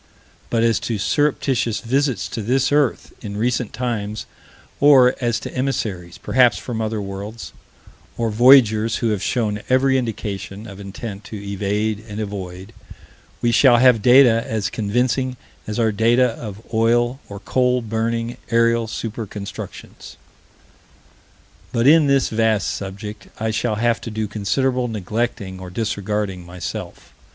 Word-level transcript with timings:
But 0.49 0.63
as 0.63 0.79
to 0.89 0.97
surreptitious 0.97 1.79
visits 1.81 2.27
to 2.29 2.41
this 2.41 2.71
earth, 2.71 3.13
in 3.21 3.37
recent 3.37 3.71
times, 3.71 4.25
or 4.79 5.13
as 5.21 5.39
to 5.41 5.55
emissaries, 5.55 6.17
perhaps, 6.17 6.57
from 6.57 6.81
other 6.81 6.99
worlds, 6.99 7.53
or 8.17 8.31
voyagers 8.31 8.95
who 8.95 9.09
have 9.09 9.21
shown 9.21 9.61
every 9.69 9.99
indication 9.99 10.65
of 10.65 10.79
intent 10.79 11.23
to 11.25 11.35
evade 11.37 12.03
and 12.07 12.19
avoid, 12.19 12.73
we 13.43 13.51
shall 13.51 13.77
have 13.77 14.01
data 14.01 14.43
as 14.47 14.71
convincing 14.71 15.37
as 15.67 15.77
our 15.77 15.91
data 15.91 16.29
of 16.29 16.63
oil 16.73 17.19
or 17.29 17.39
coal 17.39 17.79
burning 17.83 18.37
aerial 18.49 18.87
super 18.87 19.27
constructions. 19.27 20.17
But, 21.71 21.85
in 21.85 22.07
this 22.07 22.29
vast 22.29 22.71
subject, 22.71 23.27
I 23.39 23.51
shall 23.51 23.75
have 23.75 24.01
to 24.01 24.09
do 24.09 24.27
considerable 24.27 24.87
neglecting 24.87 25.59
or 25.59 25.69
disregarding, 25.69 26.43
myself. 26.43 27.13